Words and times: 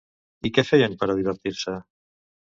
I 0.47 0.51
què 0.55 0.63
feien 0.69 0.95
per 1.03 1.11
a 1.11 1.17
divertir-se? 1.21 1.77